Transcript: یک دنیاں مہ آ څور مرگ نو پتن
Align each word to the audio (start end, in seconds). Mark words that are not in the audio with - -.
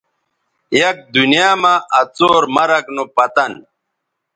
یک 0.79 0.97
دنیاں 1.13 1.53
مہ 1.61 1.73
آ 1.99 2.01
څور 2.17 2.43
مرگ 2.55 2.85
نو 2.95 3.03
پتن 3.15 3.51